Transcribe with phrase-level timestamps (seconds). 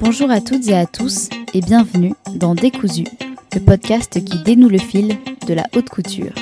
[0.00, 3.04] Bonjour à toutes et à tous et bienvenue dans Décousu,
[3.54, 5.16] le podcast qui dénoue le fil
[5.46, 6.32] de la haute couture.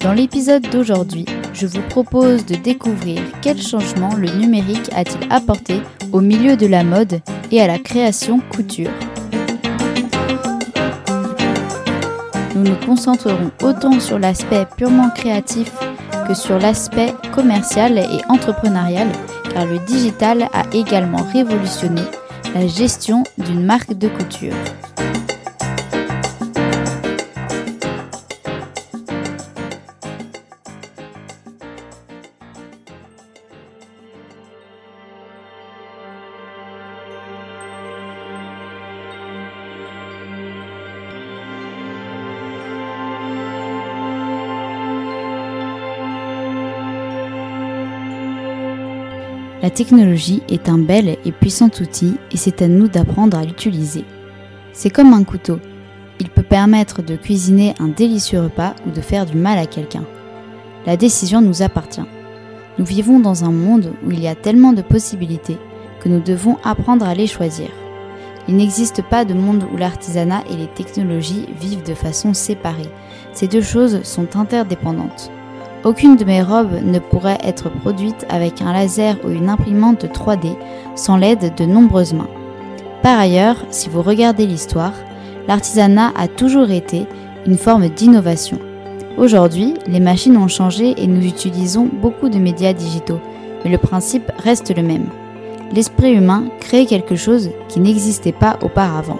[0.00, 5.80] Dans l'épisode d'aujourd'hui, je vous propose de découvrir quel changement le numérique a-t-il apporté
[6.12, 7.20] au milieu de la mode
[7.50, 8.90] et à la création couture.
[12.54, 15.72] Nous nous concentrerons autant sur l'aspect purement créatif
[16.28, 19.08] que sur l'aspect commercial et entrepreneurial,
[19.52, 22.02] car le digital a également révolutionné
[22.54, 24.54] la gestion d'une marque de couture.
[49.62, 54.04] La technologie est un bel et puissant outil et c'est à nous d'apprendre à l'utiliser.
[54.72, 55.60] C'est comme un couteau.
[56.18, 60.04] Il peut permettre de cuisiner un délicieux repas ou de faire du mal à quelqu'un.
[60.84, 62.02] La décision nous appartient.
[62.76, 65.58] Nous vivons dans un monde où il y a tellement de possibilités
[66.00, 67.68] que nous devons apprendre à les choisir.
[68.48, 72.90] Il n'existe pas de monde où l'artisanat et les technologies vivent de façon séparée.
[73.32, 75.30] Ces deux choses sont interdépendantes.
[75.84, 80.56] Aucune de mes robes ne pourrait être produite avec un laser ou une imprimante 3D
[80.94, 82.28] sans l'aide de nombreuses mains.
[83.02, 84.92] Par ailleurs, si vous regardez l'histoire,
[85.48, 87.06] l'artisanat a toujours été
[87.46, 88.60] une forme d'innovation.
[89.18, 93.20] Aujourd'hui, les machines ont changé et nous utilisons beaucoup de médias digitaux,
[93.64, 95.06] mais le principe reste le même.
[95.74, 99.18] L'esprit humain crée quelque chose qui n'existait pas auparavant.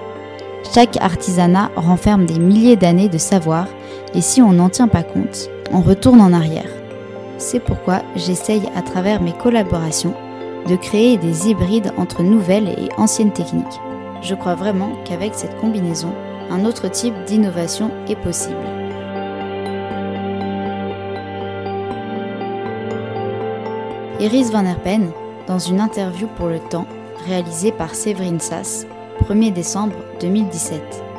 [0.73, 3.67] Chaque artisanat renferme des milliers d'années de savoir
[4.15, 6.69] et si on n'en tient pas compte, on retourne en arrière.
[7.39, 10.14] C'est pourquoi j'essaye à travers mes collaborations
[10.69, 13.80] de créer des hybrides entre nouvelles et anciennes techniques.
[14.23, 16.13] Je crois vraiment qu'avec cette combinaison,
[16.51, 18.55] un autre type d'innovation est possible.
[24.20, 25.11] Iris Van Herpen,
[25.48, 26.86] dans une interview pour Le Temps
[27.27, 28.86] réalisée par Séverine Sass,
[29.29, 31.11] 1er décembre 2017.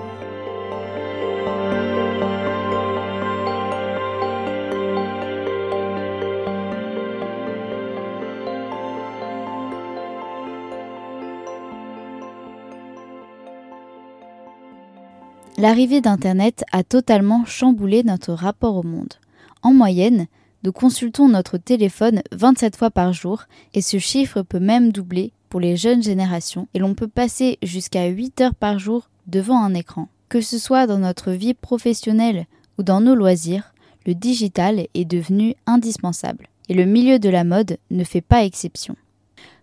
[15.64, 19.14] L'arrivée d'Internet a totalement chamboulé notre rapport au monde.
[19.62, 20.28] En moyenne,
[20.66, 25.62] nous consultons notre téléphone 27 fois par jour et ce chiffre peut même doubler pour
[25.62, 30.10] les jeunes générations et l'on peut passer jusqu'à 8 heures par jour devant un écran.
[30.28, 32.46] Que ce soit dans notre vie professionnelle
[32.78, 33.74] ou dans nos loisirs,
[34.06, 38.98] le digital est devenu indispensable et le milieu de la mode ne fait pas exception.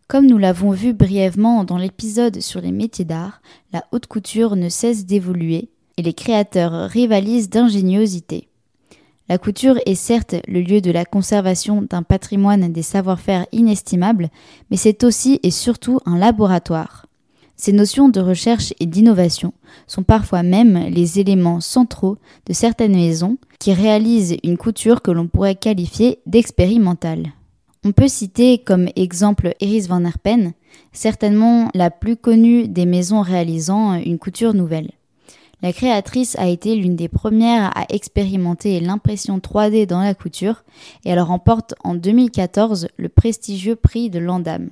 [0.09, 3.43] Comme nous l'avons vu brièvement dans l'épisode sur les métiers d'art,
[3.75, 5.69] la haute couture ne cesse d'évoluer
[6.00, 8.49] et les créateurs rivalisent d'ingéniosité.
[9.28, 14.31] La couture est certes le lieu de la conservation d'un patrimoine des savoir-faire inestimables,
[14.71, 17.05] mais c'est aussi et surtout un laboratoire.
[17.55, 19.53] Ces notions de recherche et d'innovation
[19.87, 22.16] sont parfois même les éléments centraux
[22.47, 27.34] de certaines maisons qui réalisent une couture que l'on pourrait qualifier d'expérimentale.
[27.84, 30.55] On peut citer comme exemple Iris van Herpen,
[30.93, 34.93] certainement la plus connue des maisons réalisant une couture nouvelle.
[35.62, 40.65] La créatrice a été l'une des premières à expérimenter l'impression 3D dans la couture
[41.04, 44.71] et elle remporte en 2014 le prestigieux prix de Landam.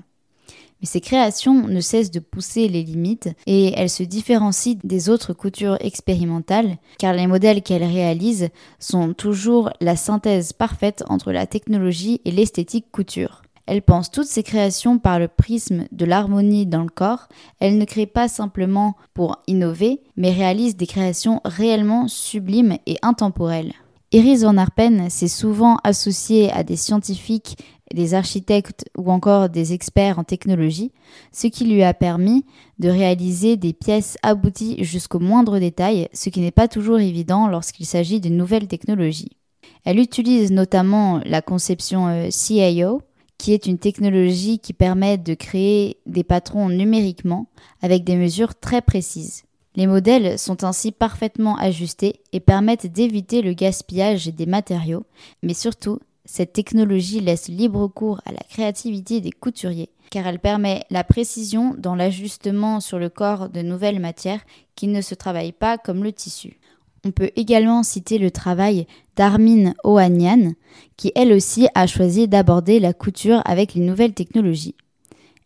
[0.80, 5.34] Mais ses créations ne cessent de pousser les limites et elle se différencie des autres
[5.34, 12.20] coutures expérimentales car les modèles qu'elle réalise sont toujours la synthèse parfaite entre la technologie
[12.24, 13.42] et l'esthétique couture.
[13.70, 17.28] Elle pense toutes ses créations par le prisme de l'harmonie dans le corps.
[17.60, 23.74] Elle ne crée pas simplement pour innover, mais réalise des créations réellement sublimes et intemporelles.
[24.10, 27.58] Iris Van Arpen s'est souvent associée à des scientifiques,
[27.92, 30.90] des architectes ou encore des experts en technologie,
[31.30, 32.46] ce qui lui a permis
[32.78, 37.84] de réaliser des pièces abouties jusqu'au moindre détail, ce qui n'est pas toujours évident lorsqu'il
[37.84, 39.36] s'agit de nouvelles technologies.
[39.84, 43.02] Elle utilise notamment la conception euh, CAO,
[43.38, 47.46] qui est une technologie qui permet de créer des patrons numériquement
[47.80, 49.44] avec des mesures très précises.
[49.76, 55.06] Les modèles sont ainsi parfaitement ajustés et permettent d'éviter le gaspillage des matériaux,
[55.44, 60.84] mais surtout, cette technologie laisse libre cours à la créativité des couturiers, car elle permet
[60.90, 64.44] la précision dans l'ajustement sur le corps de nouvelles matières
[64.74, 66.58] qui ne se travaillent pas comme le tissu.
[67.04, 68.86] On peut également citer le travail
[69.16, 70.52] d'Armin Ohanian,
[70.96, 74.74] qui elle aussi a choisi d'aborder la couture avec les nouvelles technologies.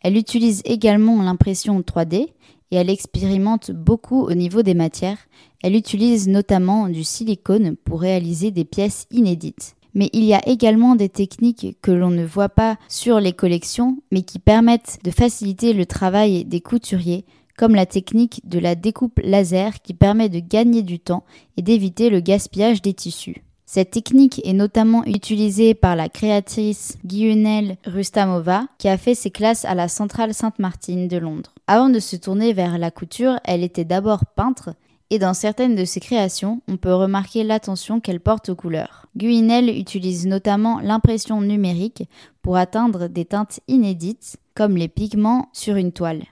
[0.00, 2.14] Elle utilise également l'impression 3D
[2.70, 5.18] et elle expérimente beaucoup au niveau des matières.
[5.62, 9.76] Elle utilise notamment du silicone pour réaliser des pièces inédites.
[9.94, 13.98] Mais il y a également des techniques que l'on ne voit pas sur les collections,
[14.10, 17.26] mais qui permettent de faciliter le travail des couturiers,
[17.56, 21.24] comme la technique de la découpe laser qui permet de gagner du temps
[21.56, 23.42] et d'éviter le gaspillage des tissus.
[23.64, 29.64] Cette technique est notamment utilisée par la créatrice Guionel Rustamova qui a fait ses classes
[29.64, 31.54] à la Centrale Sainte-Martine de Londres.
[31.66, 34.74] Avant de se tourner vers la couture, elle était d'abord peintre
[35.12, 39.06] et dans certaines de ses créations, on peut remarquer l'attention qu'elle porte aux couleurs.
[39.14, 42.08] Guinel utilise notamment l'impression numérique
[42.40, 46.22] pour atteindre des teintes inédites, comme les pigments sur une toile.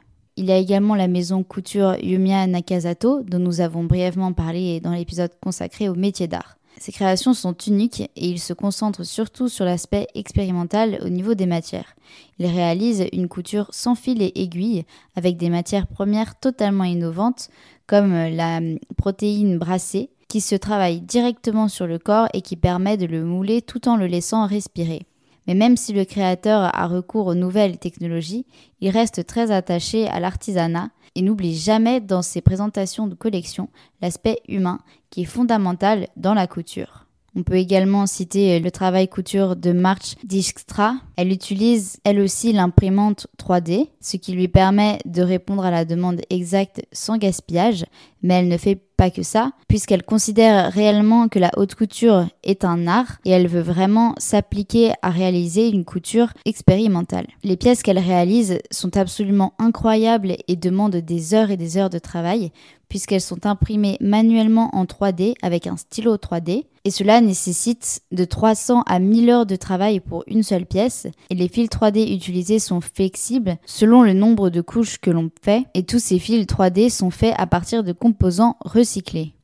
[0.40, 4.92] Il y a également la maison couture Yumiya Nakazato, dont nous avons brièvement parlé dans
[4.92, 6.56] l'épisode consacré au métier d'art.
[6.78, 11.44] Ces créations sont uniques et il se concentre surtout sur l'aspect expérimental au niveau des
[11.44, 11.94] matières.
[12.38, 17.50] Il réalise une couture sans fil et aiguille avec des matières premières totalement innovantes
[17.86, 18.60] comme la
[18.96, 23.60] protéine brassée qui se travaille directement sur le corps et qui permet de le mouler
[23.60, 25.02] tout en le laissant respirer.
[25.46, 28.46] Mais même si le créateur a recours aux nouvelles technologies,
[28.80, 33.68] il reste très attaché à l'artisanat et n'oublie jamais dans ses présentations de collection
[34.00, 34.78] l'aspect humain
[35.10, 37.06] qui est fondamental dans la couture.
[37.36, 40.94] On peut également citer le travail couture de March Dijkstra.
[41.16, 46.22] Elle utilise elle aussi l'imprimante 3D, ce qui lui permet de répondre à la demande
[46.28, 47.84] exacte sans gaspillage,
[48.22, 52.66] mais elle ne fait pas que ça, puisqu'elle considère réellement que la haute couture est
[52.66, 57.26] un art et elle veut vraiment s'appliquer à réaliser une couture expérimentale.
[57.42, 61.98] Les pièces qu'elle réalise sont absolument incroyables et demandent des heures et des heures de
[61.98, 62.52] travail,
[62.90, 68.82] puisqu'elles sont imprimées manuellement en 3D avec un stylo 3D, et cela nécessite de 300
[68.86, 72.80] à 1000 heures de travail pour une seule pièce, et les fils 3D utilisés sont
[72.80, 77.10] flexibles selon le nombre de couches que l'on fait, et tous ces fils 3D sont
[77.10, 78.89] faits à partir de composants recyclés.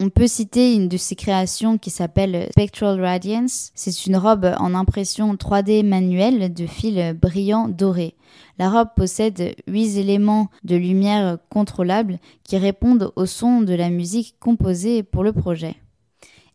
[0.01, 4.75] On peut citer une de ses créations qui s'appelle Spectral Radiance, c'est une robe en
[4.75, 8.15] impression 3D manuelle de fils brillants dorés.
[8.59, 14.37] La robe possède huit éléments de lumière contrôlables qui répondent au son de la musique
[14.41, 15.77] composée pour le projet.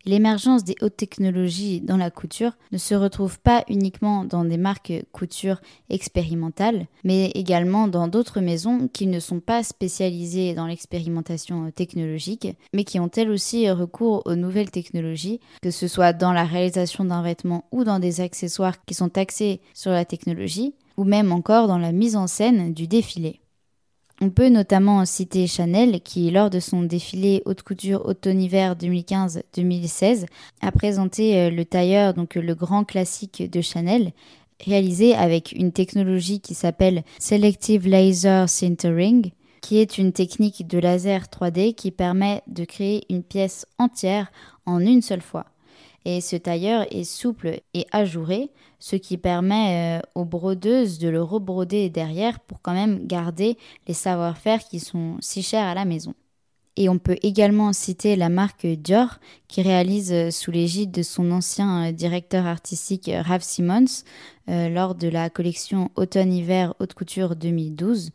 [0.04, 4.92] L'émergence des hautes technologies dans la couture ne se retrouve pas uniquement dans des marques
[5.12, 5.60] couture
[5.90, 12.82] expérimentales, mais également dans d'autres maisons qui ne sont pas spécialisées dans l'expérimentation technologique, mais
[12.82, 17.22] qui ont elles aussi recours aux nouvelles technologies, que ce soit dans la réalisation d'un
[17.22, 21.78] vêtement ou dans des accessoires qui sont axés sur la technologie, ou même encore dans
[21.78, 23.41] la mise en scène du défilé.
[24.24, 30.26] On peut notamment citer Chanel qui, lors de son défilé haute couture automne-hiver 2015-2016,
[30.60, 34.12] a présenté euh, le tailleur, donc le grand classique de Chanel,
[34.64, 41.24] réalisé avec une technologie qui s'appelle Selective Laser Sintering, qui est une technique de laser
[41.24, 44.30] 3D qui permet de créer une pièce entière
[44.66, 45.46] en une seule fois
[46.04, 51.22] et ce tailleur est souple et ajouré, ce qui permet euh, aux brodeuses de le
[51.22, 53.56] rebroder derrière pour quand même garder
[53.86, 56.14] les savoir-faire qui sont si chers à la maison.
[56.76, 61.30] Et on peut également citer la marque Dior qui réalise euh, sous l'égide de son
[61.30, 64.04] ancien euh, directeur artistique Ralph Simmons
[64.48, 68.10] lors de la collection automne-hiver haute couture 2012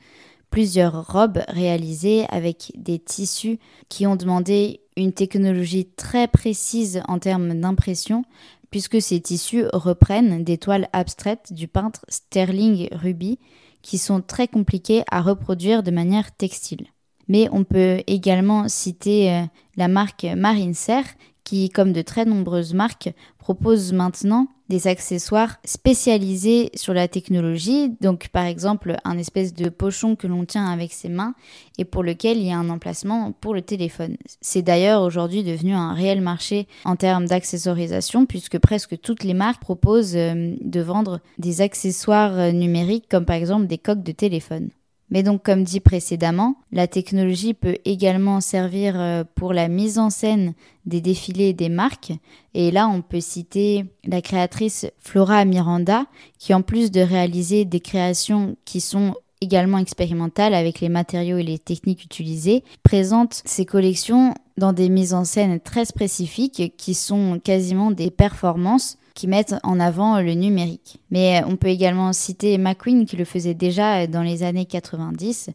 [0.50, 7.60] plusieurs robes réalisées avec des tissus qui ont demandé une technologie très précise en termes
[7.60, 8.24] d'impression,
[8.70, 13.40] puisque ces tissus reprennent des toiles abstraites du peintre Sterling Ruby,
[13.82, 16.88] qui sont très compliquées à reproduire de manière textile.
[17.30, 19.44] Mais on peut également citer euh,
[19.76, 21.06] la marque Marine Serre,
[21.48, 28.28] qui, comme de très nombreuses marques, propose maintenant des accessoires spécialisés sur la technologie, donc
[28.34, 31.36] par exemple un espèce de pochon que l'on tient avec ses mains
[31.78, 34.18] et pour lequel il y a un emplacement pour le téléphone.
[34.42, 39.62] C'est d'ailleurs aujourd'hui devenu un réel marché en termes d'accessorisation puisque presque toutes les marques
[39.62, 44.70] proposent euh, de vendre des accessoires euh, numériques comme par exemple des coques de téléphone.
[45.10, 50.10] Mais donc, comme dit précédemment, la technologie peut également servir euh, pour la mise en
[50.10, 50.54] scène
[50.86, 52.14] des défilés des marques.
[52.54, 56.06] Et là, on peut citer la créatrice Flora Miranda,
[56.40, 61.44] qui en plus de réaliser des créations qui sont également expérimentales avec les matériaux et
[61.44, 67.40] les techniques utilisées, présente ses collections dans des mises en scène très spécifiques qui sont
[67.44, 71.00] quasiment des performances qui mettent en avant le numérique.
[71.10, 75.50] Mais on peut également citer McQueen qui le faisait déjà dans les années 90,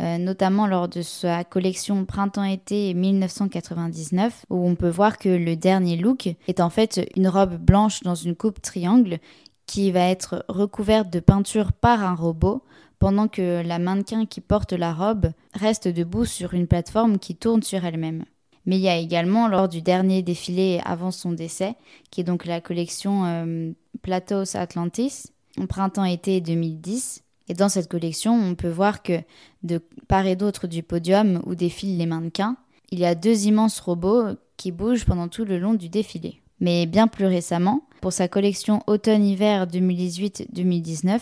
[0.00, 5.98] euh, notamment lors de sa collection Printemps-été 1999, où on peut voir que le dernier
[5.98, 9.18] look est en fait une robe blanche dans une coupe triangle
[9.66, 12.62] qui va être recouverte de peinture par un robot
[12.98, 17.62] pendant que la mannequin qui porte la robe reste debout sur une plateforme qui tourne
[17.62, 18.24] sur elle-même.
[18.66, 21.74] Mais il y a également, lors du dernier défilé avant son décès,
[22.10, 27.22] qui est donc la collection euh, Platos Atlantis, en printemps-été 2010.
[27.48, 29.20] Et dans cette collection, on peut voir que
[29.62, 29.78] de
[30.08, 32.56] part et d'autre du podium où défilent les mannequins,
[32.90, 36.40] il y a deux immenses robots qui bougent pendant tout le long du défilé.
[36.60, 41.20] Mais bien plus récemment, pour sa collection automne-hiver 2018-2019,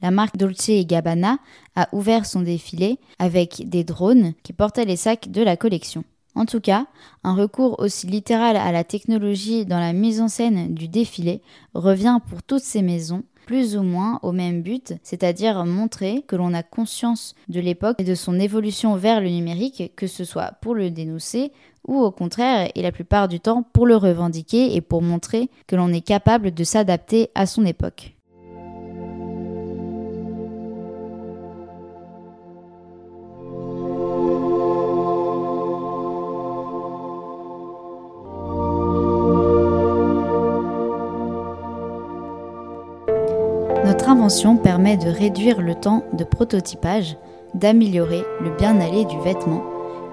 [0.00, 1.38] la marque Dolce Gabbana
[1.76, 6.04] a ouvert son défilé avec des drones qui portaient les sacs de la collection.
[6.38, 6.86] En tout cas,
[7.24, 11.42] un recours aussi littéral à la technologie dans la mise en scène du défilé
[11.74, 16.54] revient pour toutes ces maisons plus ou moins au même but, c'est-à-dire montrer que l'on
[16.54, 20.76] a conscience de l'époque et de son évolution vers le numérique, que ce soit pour
[20.76, 21.50] le dénoncer
[21.88, 25.74] ou au contraire, et la plupart du temps, pour le revendiquer et pour montrer que
[25.74, 28.17] l'on est capable de s'adapter à son époque.
[44.62, 47.16] Permet de réduire le temps de prototypage,
[47.54, 49.62] d'améliorer le bien-aller du vêtement,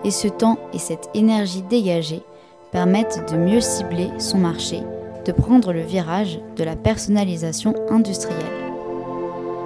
[0.05, 2.23] et ce temps et cette énergie dégagée
[2.71, 4.79] permettent de mieux cibler son marché,
[5.25, 8.39] de prendre le virage de la personnalisation industrielle.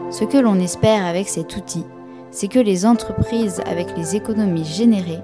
[0.10, 1.86] Ce que l'on espère avec cet outil,
[2.32, 5.22] c'est que les entreprises avec les économies générées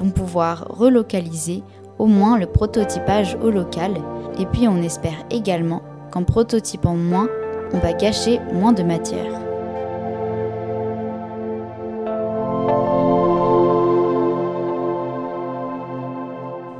[0.00, 1.62] vont pouvoir relocaliser
[1.98, 3.94] au moins le prototypage au local
[4.38, 5.80] et puis on espère également
[6.10, 7.28] qu'en prototypant moins,
[7.72, 9.40] on va gâcher moins de matière.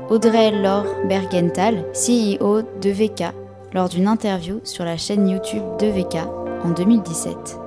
[0.09, 3.33] Audrey Laure Bergenthal, CEO de VK,
[3.73, 6.15] lors d'une interview sur la chaîne YouTube de VK
[6.63, 7.66] en 2017.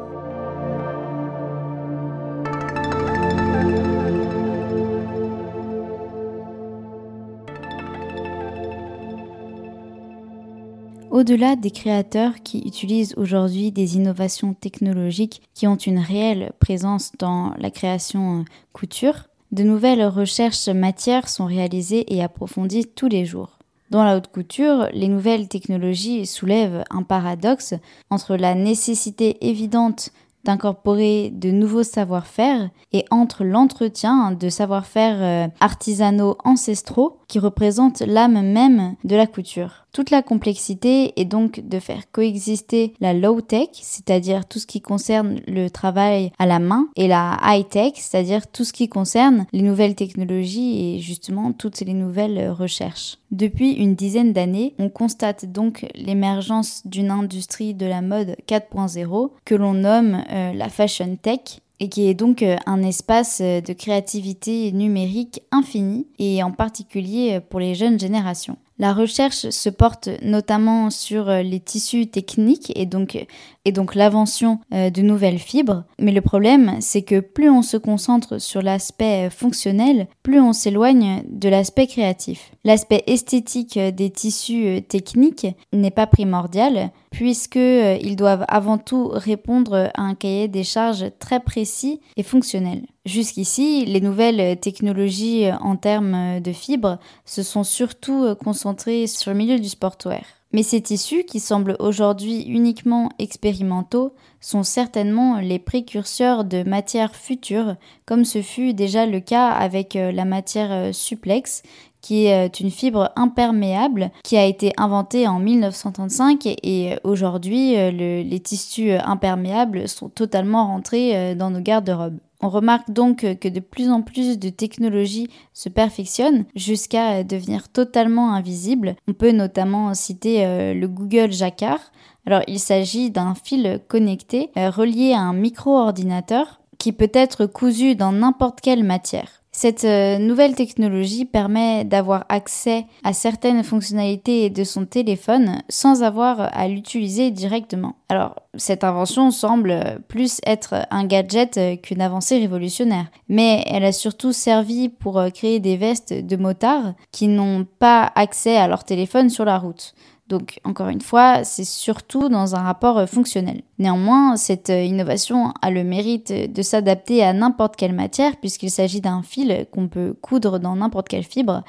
[11.21, 17.53] Au-delà des créateurs qui utilisent aujourd'hui des innovations technologiques qui ont une réelle présence dans
[17.59, 23.59] la création couture, de nouvelles recherches matières sont réalisées et approfondies tous les jours.
[23.91, 27.75] Dans la haute couture, les nouvelles technologies soulèvent un paradoxe
[28.09, 30.13] entre la nécessité évidente
[30.45, 38.43] d'incorporer de nouveaux savoir-faire et entre l'entretien de savoir-faire euh, artisanaux ancestraux qui représentent l'âme
[38.43, 39.87] même de la couture.
[39.93, 45.41] Toute la complexité est donc de faire coexister la low-tech, c'est-à-dire tout ce qui concerne
[45.47, 49.95] le travail à la main, et la high-tech, c'est-à-dire tout ce qui concerne les nouvelles
[49.95, 53.19] technologies et justement toutes les nouvelles recherches.
[53.31, 59.55] Depuis une dizaine d'années, on constate donc l'émergence d'une industrie de la mode 4.0 que
[59.55, 63.73] l'on nomme euh, la fashion tech et qui est donc euh, un espace euh, de
[63.73, 68.59] créativité numérique infini et en particulier pour les jeunes générations.
[68.81, 73.27] La recherche se porte notamment sur euh, les tissus techniques et donc,
[73.65, 75.85] et donc l'invention euh, de nouvelles fibres.
[75.99, 80.53] Mais le problème, c'est que plus on se concentre sur l'aspect euh, fonctionnel, plus on
[80.53, 82.53] s'éloigne de l'aspect créatif.
[82.65, 90.15] L'aspect esthétique des tissus techniques n'est pas primordial puisqu'ils doivent avant tout répondre à un
[90.15, 92.83] cahier des charges très précis et fonctionnel.
[93.05, 99.59] Jusqu'ici, les nouvelles technologies en termes de fibres se sont surtout concentrées sur le milieu
[99.59, 100.40] du sportwear.
[100.53, 107.77] Mais ces tissus, qui semblent aujourd'hui uniquement expérimentaux, sont certainement les précurseurs de matières futures,
[108.05, 111.63] comme ce fut déjà le cas avec euh, la matière euh, supplex,
[112.01, 118.41] qui est euh, une fibre imperméable qui a été inventée en 1935 et aujourd'hui les
[118.41, 122.19] tissus imperméables sont totalement rentrés dans nos garde-robes.
[122.43, 128.35] On remarque donc que de plus en plus de technologies se perfectionnent jusqu'à devenir totalement
[128.35, 128.97] invisibles.
[129.09, 131.93] On peut notamment citer euh, le Google Jacquard.
[132.27, 137.95] Alors il s'agit d'un fil connecté euh, relié à un micro-ordinateur qui peut être cousu
[137.95, 139.40] dans n'importe quelle matière.
[139.63, 146.49] Cette euh, nouvelle technologie permet d'avoir accès à certaines fonctionnalités de son téléphone sans avoir
[146.57, 147.97] à l'utiliser directement.
[148.09, 154.33] Alors, cette invention semble plus être un gadget qu'une avancée révolutionnaire, mais elle a surtout
[154.33, 159.29] servi pour euh, créer des vestes de motards qui n'ont pas accès à leur téléphone
[159.29, 159.95] sur la route.
[160.31, 163.63] Donc, encore une fois, c'est surtout dans un rapport euh, fonctionnel.
[163.81, 169.01] Néanmoins, cette euh, innovation a le mérite de s'adapter à n'importe quelle matière, puisqu'il s'agit
[169.01, 171.65] d'un fil qu'on peut coudre dans n'importe quelle fibre,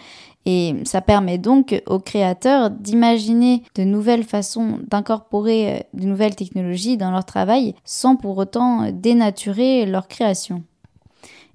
[0.45, 6.97] Et ça permet donc aux créateurs d'imaginer de nouvelles façons d'incorporer euh, de nouvelles technologies
[6.97, 10.61] dans leur travail sans pour autant dénaturer leur création.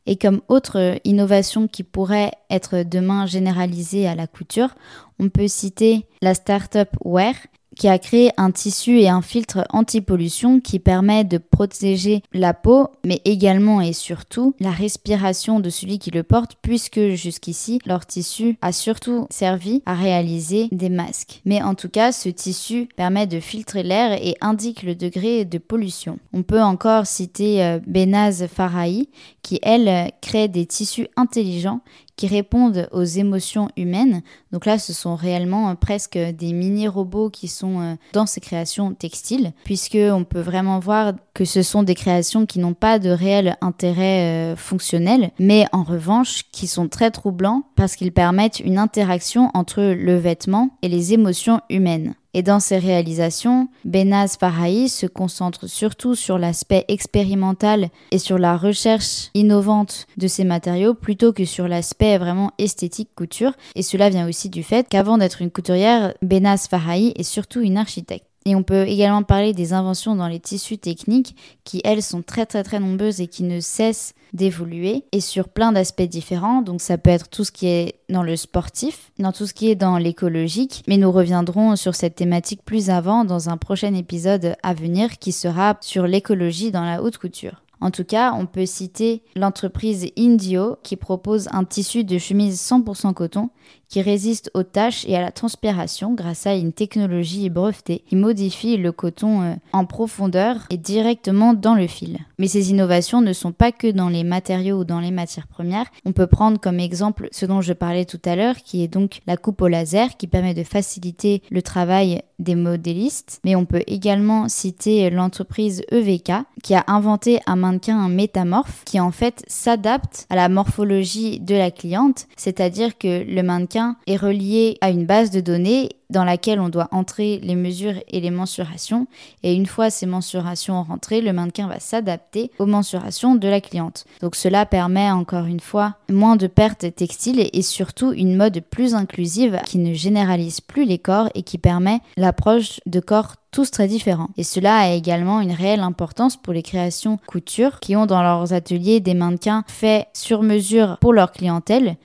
[0.06, 4.74] Et comme autre innovation qui pourrait être demain généralisée à la couture,
[5.18, 7.34] on peut citer la startup Wear
[7.76, 12.88] qui a créé un tissu et un filtre anti-pollution qui permet de protéger la peau,
[13.02, 18.58] mais également et surtout la respiration de celui qui le porte, puisque jusqu'ici, leur tissu
[18.60, 21.40] a surtout servi à réaliser des masques.
[21.46, 25.56] Mais en tout cas, ce tissu permet de filtrer l'air et indique le degré de
[25.56, 26.18] pollution.
[26.34, 29.08] On peut encore citer euh, Benaz Farahi,
[29.40, 31.80] qui elle crée des tissus intelligents
[32.16, 34.22] qui répondent aux émotions humaines.
[34.50, 38.94] Donc là, ce sont réellement euh, presque des mini-robots qui sont euh, dans ces créations
[38.94, 43.10] textiles, puisque on peut vraiment voir que ce sont des créations qui n'ont pas de
[43.10, 48.78] réel intérêt euh, fonctionnel, mais en revanche qui sont très troublants parce qu'ils permettent une
[48.78, 52.14] interaction entre le vêtement et les émotions humaines.
[52.36, 58.58] Et dans ses réalisations, Benaz Farahi se concentre surtout sur l'aspect expérimental et sur la
[58.58, 63.52] recherche innovante de ces matériaux plutôt que sur l'aspect vraiment esthétique couture.
[63.74, 67.78] Et cela vient aussi du fait qu'avant d'être une couturière, Benaz Farahi est surtout une
[67.78, 68.26] architecte.
[68.46, 71.34] Et on peut également parler des inventions dans les tissus techniques
[71.64, 75.72] qui, elles, sont très très très nombreuses et qui ne cessent d'évoluer et sur plein
[75.72, 76.62] d'aspects différents.
[76.62, 79.68] Donc ça peut être tout ce qui est dans le sportif, dans tout ce qui
[79.68, 84.54] est dans l'écologique, mais nous reviendrons sur cette thématique plus avant dans un prochain épisode
[84.62, 87.62] à venir qui sera sur l'écologie dans la haute couture.
[87.80, 93.12] En tout cas, on peut citer l'entreprise Indio qui propose un tissu de chemise 100%
[93.12, 93.50] coton
[93.88, 98.76] qui résiste aux taches et à la transpiration grâce à une technologie brevetée qui modifie
[98.76, 102.18] le coton euh, en profondeur et directement dans le fil.
[102.38, 105.86] Mais ces innovations ne sont pas que dans les matériaux ou dans les matières premières.
[106.04, 109.20] On peut prendre comme exemple ce dont je parlais tout à l'heure, qui est donc
[109.26, 113.40] la coupe au laser, qui permet de faciliter le travail des modélistes.
[113.44, 116.32] Mais on peut également citer l'entreprise EVK,
[116.62, 121.70] qui a inventé un mannequin métamorphe qui en fait s'adapte à la morphologie de la
[121.70, 123.75] cliente, c'est-à-dire que le mannequin
[124.06, 128.20] est relié à une base de données dans laquelle on doit entrer les mesures et
[128.20, 129.06] les mensurations.
[129.42, 134.04] Et une fois ces mensurations rentrées, le mannequin va s'adapter aux mensurations de la cliente.
[134.20, 138.94] Donc cela permet encore une fois moins de pertes textiles et surtout une mode plus
[138.94, 143.88] inclusive qui ne généralise plus les corps et qui permet l'approche de corps tous très
[143.88, 144.28] différents.
[144.36, 148.52] Et cela a également une réelle importance pour les créations couture qui ont dans leurs
[148.52, 151.96] ateliers des mannequins faits sur mesure pour leur clientèle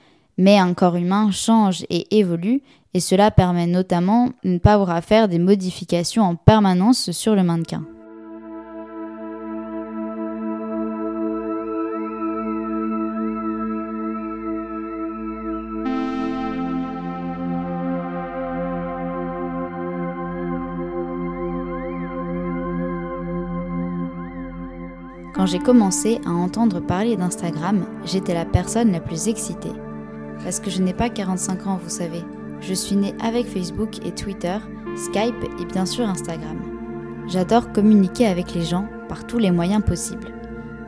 [0.42, 2.62] mais un corps humain change et évolue
[2.94, 7.36] et cela permet notamment de ne pas avoir à faire des modifications en permanence sur
[7.36, 7.84] le mannequin.
[25.34, 29.72] Quand j'ai commencé à entendre parler d'Instagram, j'étais la personne la plus excitée.
[30.42, 32.24] Parce que je n'ai pas 45 ans, vous savez.
[32.60, 34.56] Je suis née avec Facebook et Twitter,
[34.96, 36.58] Skype et bien sûr Instagram.
[37.28, 40.32] J'adore communiquer avec les gens par tous les moyens possibles.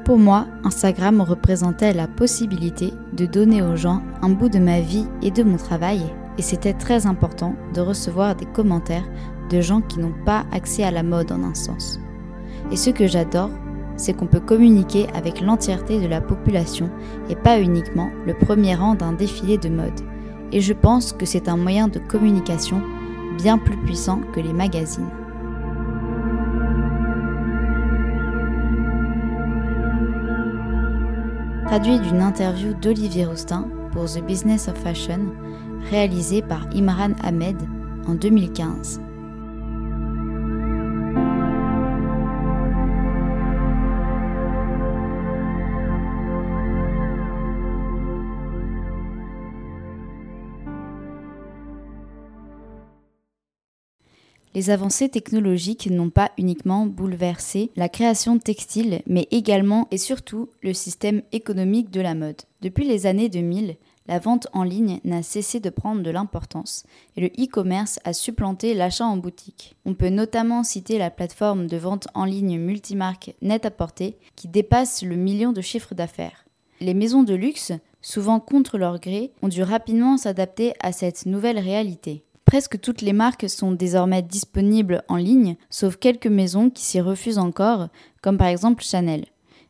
[0.05, 5.07] Pour moi, Instagram représentait la possibilité de donner aux gens un bout de ma vie
[5.23, 6.03] et de mon travail,
[6.37, 9.09] et c'était très important de recevoir des commentaires
[9.51, 12.01] de gens qui n'ont pas accès à la mode en un sens.
[12.71, 13.51] Et ce que j'adore,
[13.97, 16.91] c'est qu'on peut communiquer avec l'entièreté de la population
[17.29, 20.01] et pas uniquement le premier rang d'un défilé de mode.
[20.53, 22.83] Et je pense que c'est un moyen de communication
[23.37, 25.11] bien plus puissant que les magazines.
[31.67, 35.33] Traduit d'une interview d'Olivier Roustin pour The Business of Fashion,
[35.91, 37.57] réalisée par Imran Ahmed
[38.07, 39.01] en 2015.
[54.55, 60.73] Les avancées technologiques n'ont pas uniquement bouleversé la création textile, mais également et surtout le
[60.73, 62.41] système économique de la mode.
[62.63, 63.75] Depuis les années 2000,
[64.07, 66.85] la vente en ligne n'a cessé de prendre de l'importance
[67.17, 69.75] et le e-commerce a supplanté l'achat en boutique.
[69.87, 75.17] On peut notamment citer la plateforme de vente en ligne multimarque Net-à-Porter qui dépasse le
[75.17, 76.45] million de chiffres d'affaires.
[76.81, 81.59] Les maisons de luxe, souvent contre leur gré, ont dû rapidement s'adapter à cette nouvelle
[81.59, 82.23] réalité.
[82.45, 87.39] Presque toutes les marques sont désormais disponibles en ligne, sauf quelques maisons qui s'y refusent
[87.39, 87.89] encore,
[88.23, 89.25] comme par exemple Chanel.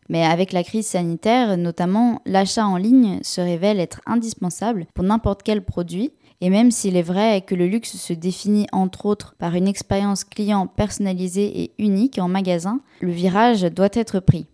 [0.08, 5.42] Mais avec la crise sanitaire, notamment, l'achat en ligne se révèle être indispensable pour n'importe
[5.42, 6.12] quel produit.
[6.40, 10.24] Et même s'il est vrai que le luxe se définit entre autres par une expérience
[10.24, 14.46] client personnalisée et unique en magasin, le virage doit être pris.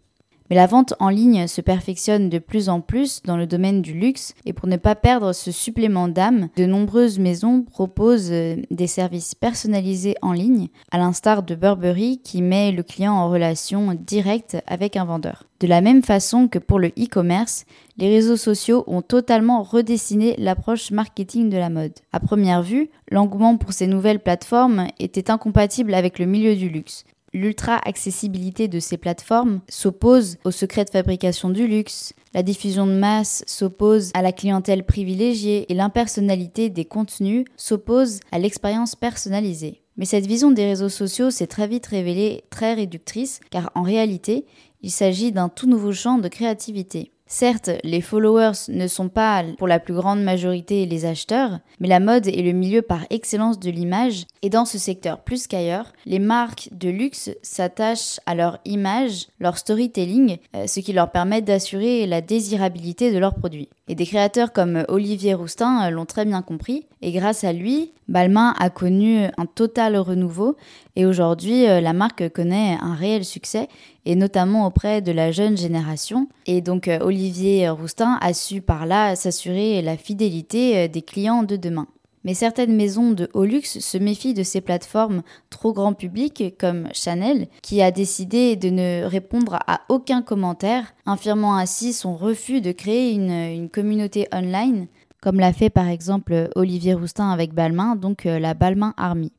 [0.50, 3.94] Mais la vente en ligne se perfectionne de plus en plus dans le domaine du
[3.94, 8.88] luxe et pour ne pas perdre ce supplément d'âme, de nombreuses maisons proposent euh, des
[8.88, 14.56] services personnalisés en ligne, à l'instar de Burberry qui met le client en relation directe
[14.66, 15.44] avec un vendeur.
[15.60, 17.64] De la même façon que pour le e-commerce,
[17.98, 21.92] les réseaux sociaux ont totalement redessiné l'approche marketing de la mode.
[22.12, 27.04] À première vue, l'engouement pour ces nouvelles plateformes était incompatible avec le milieu du luxe.
[27.32, 33.44] L'ultra-accessibilité de ces plateformes s'oppose au secret de fabrication du luxe, la diffusion de masse
[33.46, 39.80] s'oppose à la clientèle privilégiée et l'impersonnalité des contenus s'oppose à l'expérience personnalisée.
[39.96, 44.44] Mais cette vision des réseaux sociaux s'est très vite révélée très réductrice car en réalité,
[44.82, 47.12] il s'agit d'un tout nouveau champ de créativité.
[47.32, 52.00] Certes, les followers ne sont pas pour la plus grande majorité les acheteurs, mais la
[52.00, 56.18] mode est le milieu par excellence de l'image, et dans ce secteur plus qu'ailleurs, les
[56.18, 62.04] marques de luxe s'attachent à leur image, leur storytelling, euh, ce qui leur permet d'assurer
[62.08, 63.68] la désirabilité de leurs produits.
[63.86, 67.92] Et des créateurs comme Olivier Roustin euh, l'ont très bien compris, et grâce à lui,
[68.08, 70.56] Balmain a connu un total renouveau,
[70.96, 73.68] et aujourd'hui euh, la marque connaît un réel succès,
[74.06, 76.28] et notamment auprès de la jeune génération.
[76.46, 81.56] Et donc euh, Olivier Roustin a su par là s'assurer la fidélité des clients de
[81.56, 81.86] demain.
[82.24, 86.88] Mais certaines maisons de haut luxe se méfient de ces plateformes trop grand public comme
[86.92, 92.72] Chanel, qui a décidé de ne répondre à aucun commentaire, affirmant ainsi son refus de
[92.72, 94.86] créer une, communauté online,
[95.22, 99.32] comme l'a fait par exemple Olivier Roustin avec Balmain, donc euh, la Balmain Army.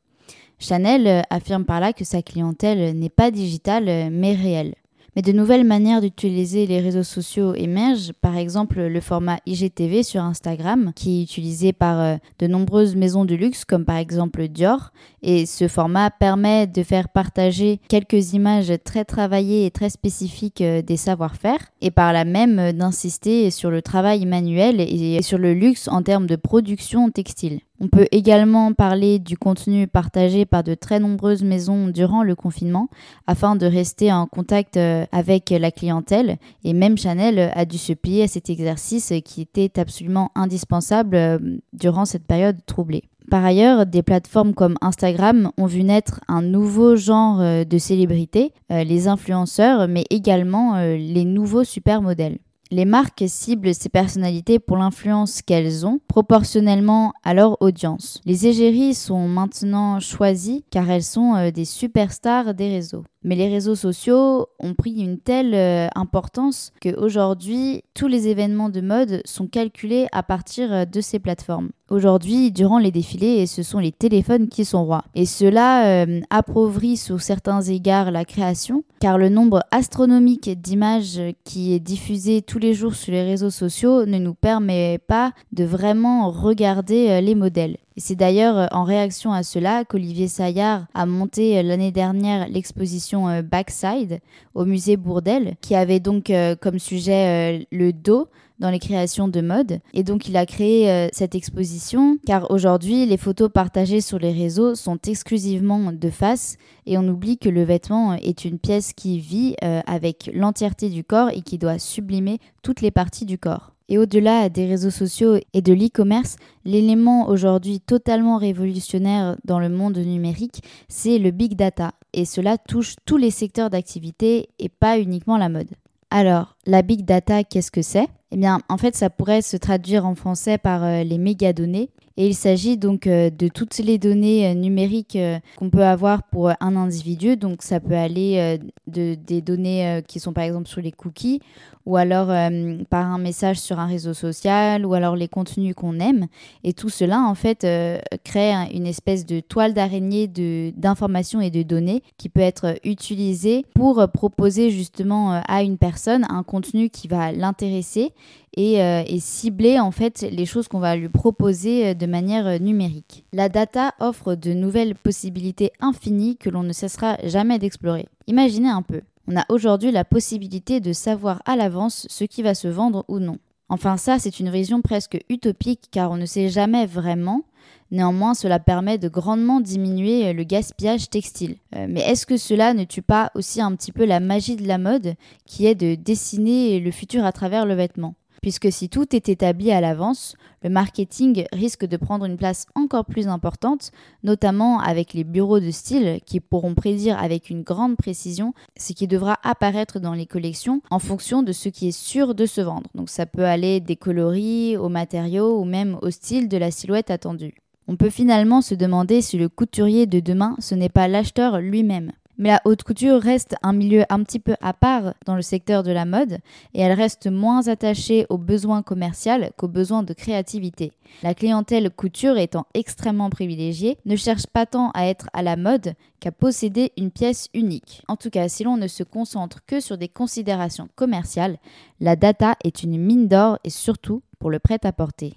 [0.62, 4.74] Chanel affirme par là que sa clientèle n'est pas digitale mais réelle.
[5.14, 10.22] Mais de nouvelles manières d'utiliser les réseaux sociaux émergent, par exemple le format IGTV sur
[10.22, 14.90] Instagram, qui est utilisé par euh, de nombreuses maisons de luxe, comme par exemple Dior.
[15.22, 20.80] Et ce format permet de faire partager quelques images très travaillées et très spécifiques euh,
[20.80, 25.52] des savoir-faire, et par là même euh, d'insister sur le travail manuel et sur le
[25.52, 27.60] luxe en termes de production textile.
[27.84, 32.88] On peut également parler du contenu partagé par de très nombreuses maisons durant le confinement
[33.26, 37.92] afin de rester en contact euh, avec la clientèle et même Chanel a dû se
[37.92, 41.38] plier à cet exercice qui était absolument indispensable euh,
[41.72, 43.02] durant cette période troublée.
[43.32, 48.52] Par ailleurs, des plateformes comme Instagram ont vu naître un nouveau genre euh, de célébrités,
[48.70, 52.38] les influenceurs, mais également les nouveaux supermodèles.
[52.72, 58.18] Les marques ciblent ces personnalités pour l'influence qu'elles ont, proportionnellement à leur audience.
[58.24, 63.04] Les égéries sont maintenant choisies car elles sont euh, des superstars des réseaux.
[63.24, 68.80] Mais les réseaux sociaux ont pris une telle euh, importance qu'aujourd'hui, tous les événements de
[68.80, 71.70] mode sont calculés à partir euh, de ces plateformes.
[71.88, 75.04] Aujourd'hui, durant les défilés, ce sont les téléphones qui sont rois.
[75.14, 81.74] Et cela euh, appauvrit sous certains égards la création, car le nombre astronomique d'images qui
[81.74, 86.30] est diffusé tous les jours sur les réseaux sociaux ne nous permet pas de vraiment
[86.30, 87.76] regarder les modèles.
[87.96, 93.28] C'est d'ailleurs euh, en réaction à cela qu'Olivier Saillard a monté euh, l'année dernière l'exposition
[93.28, 94.20] euh, Backside
[94.54, 98.28] au musée Bourdelle, qui avait donc comme sujet le dos
[98.58, 99.80] dans les créations de mode.
[99.94, 104.74] Et donc il a créé cette exposition car aujourd'hui les photos partagées sur les réseaux
[104.74, 109.56] sont exclusivement de face et on oublie que le vêtement est une pièce qui vit
[109.86, 113.71] avec l'entièreté du corps et qui doit sublimer toutes les parties du corps.
[113.88, 119.98] Et au-delà des réseaux sociaux et de l'e-commerce, l'élément aujourd'hui totalement révolutionnaire dans le monde
[119.98, 121.92] numérique, c'est le big data.
[122.12, 125.68] Et cela touche tous les secteurs d'activité et pas uniquement la mode.
[126.10, 128.06] Alors, la big data, qu'est-ce que c'est?
[128.32, 131.88] Eh bien, en fait, ça pourrait se traduire en français par euh, les mégadonnées.
[132.18, 135.16] Et il s'agit donc euh, de toutes les données euh, numériques
[135.56, 137.38] qu'on peut avoir pour un individu.
[137.38, 141.40] Donc ça peut aller de, des données qui sont par exemple sur les cookies
[141.86, 145.98] ou alors euh, par un message sur un réseau social, ou alors les contenus qu'on
[145.98, 146.26] aime.
[146.64, 150.28] Et tout cela, en fait, euh, crée une espèce de toile d'araignée
[150.76, 156.26] d'informations et de données qui peut être utilisée pour proposer justement euh, à une personne
[156.28, 158.12] un contenu qui va l'intéresser
[158.54, 163.24] et, et, cibler en fait les choses qu'on va lui proposer de manière numérique.
[163.32, 168.06] La data offre de nouvelles possibilités infinies que l'on ne cessera jamais d'explorer.
[168.26, 172.54] Imaginez un peu, on a aujourd'hui la possibilité de savoir à l'avance ce qui va
[172.54, 173.38] se vendre ou non.
[173.68, 177.42] Enfin ça, c'est une vision presque utopique car on ne sait jamais vraiment.
[177.90, 181.56] Néanmoins, cela permet de grandement diminuer le gaspillage textile.
[181.74, 184.66] Euh, mais est-ce que cela ne tue pas aussi un petit peu la magie de
[184.66, 185.14] la mode
[185.46, 188.14] qui est de dessiner le futur à travers le vêtement?
[188.42, 193.06] Puisque si tout est établi à l'avance, le marketing risque de prendre une place encore
[193.06, 193.92] plus importante,
[194.24, 199.06] notamment avec les bureaux de style qui pourront prédire avec une grande précision ce qui
[199.06, 202.90] devra apparaître dans les collections en fonction de ce qui est sûr de se vendre.
[202.94, 207.10] Donc ça peut aller des coloris aux matériaux ou même au style de la silhouette
[207.10, 207.54] attendue.
[207.88, 212.12] On peut finalement se demander si le couturier de demain ce n'est pas l'acheteur lui-même.
[212.38, 215.82] Mais la haute couture reste un milieu un petit peu à part dans le secteur
[215.82, 216.38] de la mode
[216.74, 219.12] et elle reste moins attachée aux besoins commerciaux
[219.56, 220.92] qu'aux besoins de créativité.
[221.22, 225.94] La clientèle couture étant extrêmement privilégiée ne cherche pas tant à être à la mode
[226.20, 228.02] qu'à posséder une pièce unique.
[228.08, 231.58] En tout cas, si l'on ne se concentre que sur des considérations commerciales,
[232.00, 235.34] la data est une mine d'or et surtout pour le prêt-à-porter.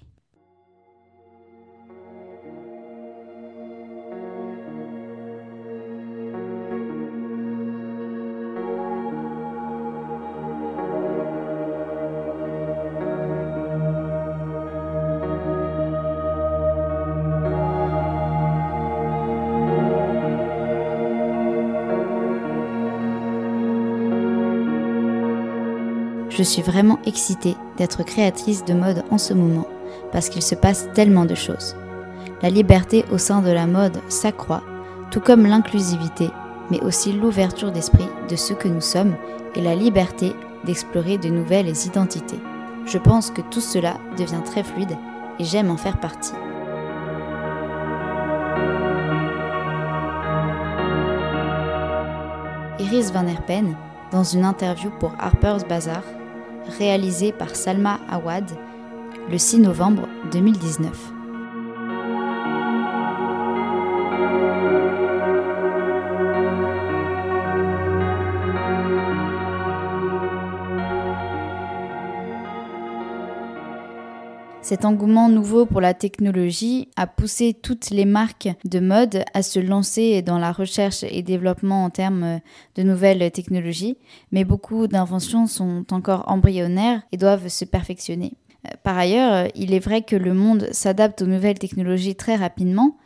[26.36, 29.66] Je suis vraiment excitée d'être créatrice de mode en ce moment,
[30.12, 31.74] parce qu'il se passe tellement de choses.
[32.42, 34.62] La liberté au sein de la mode s'accroît,
[35.10, 36.28] tout comme l'inclusivité,
[36.70, 39.16] mais aussi l'ouverture d'esprit de ce que nous sommes
[39.54, 40.34] et la liberté
[40.66, 42.40] d'explorer de nouvelles identités.
[42.84, 44.98] Je pense que tout cela devient très fluide
[45.38, 46.34] et j'aime en faire partie.
[52.78, 53.74] Iris Van Herpen,
[54.12, 56.02] dans une interview pour Harper's Bazaar,
[56.78, 58.50] réalisé par Salma Awad
[59.30, 61.15] le 6 novembre 2019.
[74.66, 79.60] Cet engouement nouveau pour la technologie a poussé toutes les marques de mode à se
[79.60, 82.40] lancer dans la recherche et développement en termes
[82.74, 83.96] de nouvelles technologies,
[84.32, 88.32] mais beaucoup d'inventions sont encore embryonnaires et doivent se perfectionner.
[88.66, 92.96] Euh, par ailleurs, il est vrai que le monde s'adapte aux nouvelles technologies très rapidement,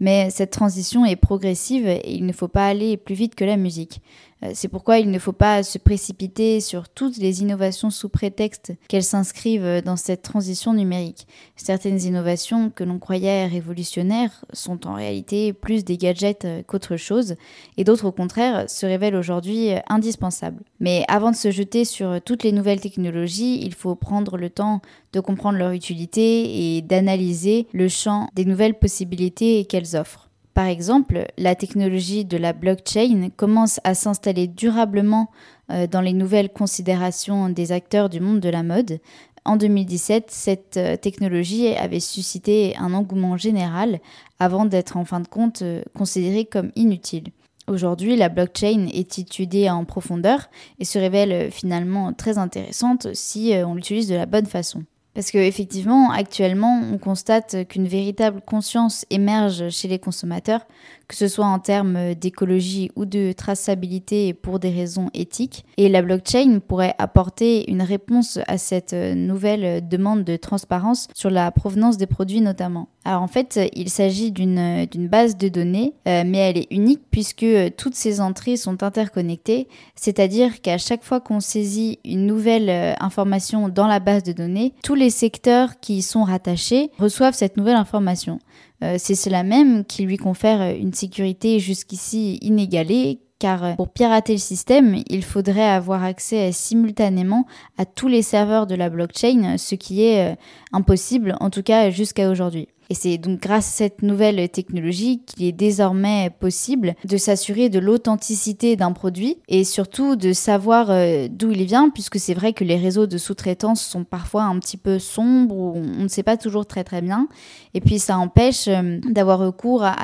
[0.00, 3.58] mais cette transition est progressive et il ne faut pas aller plus vite que la
[3.58, 4.00] musique.
[4.42, 8.72] Euh, c'est pourquoi il ne faut pas se précipiter sur toutes les innovations sous prétexte
[8.88, 11.26] qu'elles s'inscrivent dans cette transition numérique.
[11.56, 17.36] Certaines innovations que l'on croyait révolutionnaires sont en réalité plus des gadgets qu'autre chose,
[17.76, 20.62] et d'autres au contraire se révèlent aujourd'hui indispensables.
[20.78, 24.80] Mais avant de se jeter sur toutes les nouvelles technologies, il faut prendre le temps
[25.12, 30.29] de comprendre leur utilité et d'analyser le champ des nouvelles possibilités qu'elles offrent.
[30.54, 35.30] Par exemple, la technologie de la blockchain commence à s'installer durablement
[35.70, 38.98] euh, dans les nouvelles considérations des acteurs du monde de la mode.
[39.44, 44.00] En 2017, cette euh, technologie avait suscité un engouement général
[44.38, 47.28] avant d'être en fin de compte euh, considérée comme inutile.
[47.68, 53.76] Aujourd'hui, la blockchain est étudiée en profondeur et se révèle finalement très intéressante si on
[53.76, 54.82] l'utilise de la bonne façon.
[55.14, 60.66] Parce qu'effectivement, actuellement, on constate qu'une véritable conscience émerge chez les consommateurs,
[61.10, 65.64] que ce soit en termes d'écologie ou de traçabilité pour des raisons éthiques.
[65.76, 71.50] Et la blockchain pourrait apporter une réponse à cette nouvelle demande de transparence sur la
[71.50, 72.88] provenance des produits notamment.
[73.04, 77.46] Alors en fait, il s'agit d'une base de données, euh, mais elle est unique puisque
[77.76, 83.68] toutes ces entrées sont interconnectées, c'est-à-dire qu'à chaque fois qu'on saisit une nouvelle euh, information
[83.68, 87.76] dans la base de données, tous les secteurs qui y sont rattachés reçoivent cette nouvelle
[87.76, 88.38] information.
[88.82, 94.38] Euh, c'est cela même qui lui confère une sécurité jusqu'ici inégalée car pour pirater le
[94.38, 97.46] système, il faudrait avoir accès simultanément
[97.78, 100.36] à tous les serveurs de la blockchain, ce qui est
[100.72, 102.68] impossible, en tout cas jusqu'à aujourd'hui.
[102.90, 107.78] Et c'est donc grâce à cette nouvelle technologie qu'il est désormais possible de s'assurer de
[107.78, 112.64] l'authenticité d'un produit et surtout de savoir euh, d'où il vient, puisque c'est vrai que
[112.64, 116.36] les réseaux de sous-traitance sont parfois un petit peu sombres ou on ne sait pas
[116.36, 117.28] toujours très très bien.
[117.74, 119.94] Et puis ça empêche euh, d'avoir recours à,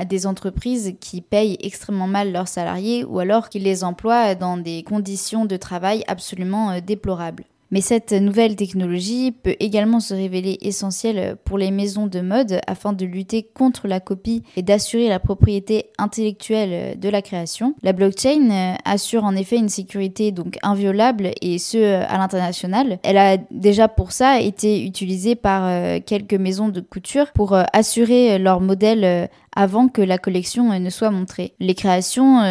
[0.00, 4.56] à des entreprises qui payent extrêmement mal leurs salariés ou alors qui les emploient dans
[4.58, 7.44] des conditions de travail absolument euh, déplorables.
[7.70, 12.92] Mais cette nouvelle technologie peut également se révéler essentielle pour les maisons de mode afin
[12.92, 17.74] de lutter contre la copie et d'assurer la propriété intellectuelle de la création.
[17.82, 22.98] La blockchain assure en effet une sécurité donc inviolable et ce à l'international.
[23.02, 27.64] Elle a déjà pour ça été utilisée par euh, quelques maisons de couture pour euh,
[27.72, 29.26] assurer leur modèle euh,
[29.60, 31.52] avant que la collection ne soit montrée.
[31.58, 32.42] Les créations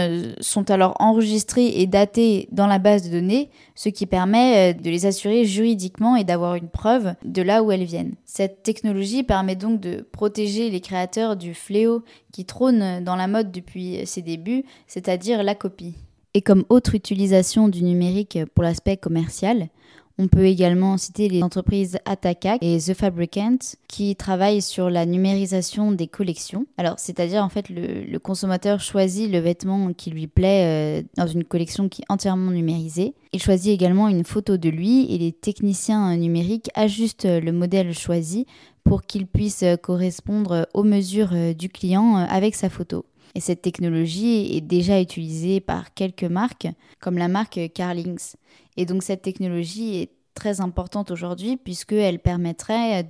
[0.42, 5.06] sont alors enregistrées et datées dans la base de données, ce qui permet de les
[5.06, 8.16] assurer juridiquement et d'avoir une preuve de là où elles viennent.
[8.26, 13.54] Cette technologie permet donc de protéger les créateurs du fléau qui trône dans la mode
[13.54, 15.96] depuis ses débuts, c'est-à-dire la copie.
[16.34, 19.70] Et comme autre utilisation du numérique pour l'aspect commercial,
[20.20, 25.92] on peut également citer les entreprises Ataka et The Fabricant qui travaillent sur la numérisation
[25.92, 26.66] des collections.
[26.78, 31.44] Alors, c'est-à-dire en fait le, consommateur choisit le vêtement qui lui plaît euh, dans une
[31.44, 33.14] collection qui est entièrement numérisée.
[33.32, 38.48] Il choisit également une photo de lui et les techniciens numériques ajustent le modèle choisi
[38.84, 43.06] pour qu'il puisse correspondre aux mesures euh, du client euh, avec sa photo.
[43.38, 46.70] Et cette technologie est déjà utilisée par quelques marques,
[47.00, 48.34] comme la marque Carlings.
[48.78, 53.04] Et donc cette technologie est très importante aujourd'hui puisqu'elle permettrait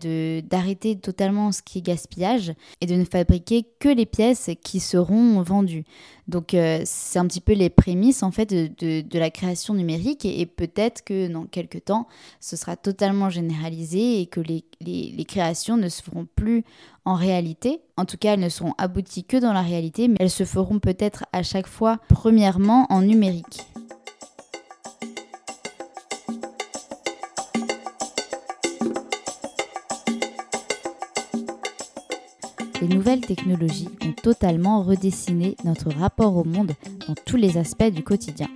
[0.44, 5.42] d'arrêter totalement ce qui est gaspillage et de ne fabriquer que les pièces qui seront
[5.42, 5.84] vendues.
[6.30, 10.26] Donc euh, c'est un petit peu les prémices en fait de, de, la création numérique
[10.26, 12.08] et, peut-être que dans quelques temps
[12.40, 16.64] ce sera totalement généralisé et que les, les, les, créations ne se feront plus
[17.04, 17.82] en réalité.
[17.98, 20.80] En tout cas elles ne seront abouties que dans la réalité mais elles se feront
[20.80, 23.62] peut-être à chaque fois premièrement en numérique.
[32.88, 36.72] Les nouvelles technologies ont totalement redessiné notre rapport au monde
[37.08, 38.48] dans tous les aspects du quotidien.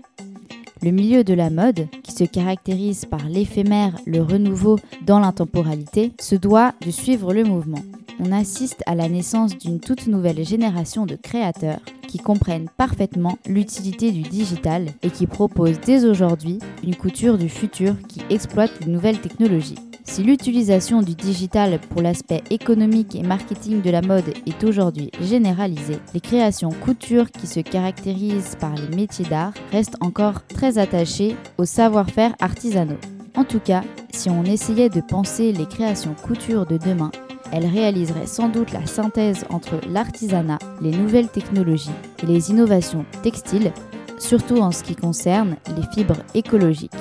[0.82, 6.36] Le milieu de la mode, qui se caractérise par l'éphémère, le renouveau dans l'intemporalité, se
[6.36, 7.84] doit de suivre le mouvement.
[8.20, 14.12] On assiste à la naissance d'une toute nouvelle génération de créateurs qui comprennent parfaitement l'utilité
[14.12, 19.22] du digital et qui proposent dès aujourd'hui une couture du futur qui exploite les nouvelles
[19.22, 19.91] technologies.
[20.12, 26.00] Si l'utilisation du digital pour l'aspect économique et marketing de la mode est aujourd'hui généralisée,
[26.14, 31.64] les créations couture qui se caractérisent par les métiers d'art restent encore très attachées au
[31.64, 33.00] savoir-faire artisanaux.
[33.38, 37.12] En tout cas, si on essayait de penser les créations couture de demain,
[37.54, 41.90] elles réaliseraient sans doute la synthèse entre l'artisanat, les nouvelles technologies
[42.22, 43.72] et les innovations textiles,
[44.20, 46.92] surtout en ce qui concerne les fibres écologiques.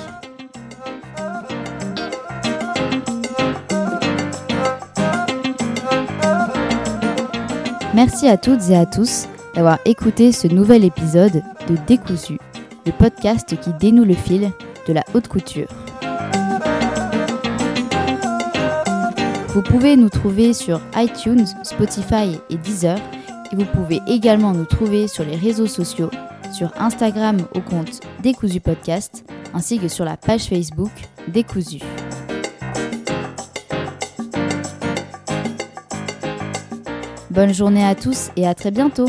[8.02, 12.38] Merci à toutes et à tous d'avoir écouté ce nouvel épisode de Décousu,
[12.86, 14.50] le podcast qui dénoue le fil
[14.88, 15.68] de la haute couture.
[19.48, 22.96] Vous pouvez nous trouver sur iTunes, Spotify et Deezer
[23.52, 26.08] et vous pouvez également nous trouver sur les réseaux sociaux,
[26.54, 30.92] sur Instagram au compte Décousu Podcast ainsi que sur la page Facebook
[31.28, 31.80] Décousu.
[37.30, 39.06] Bonne journée à tous et à très bientôt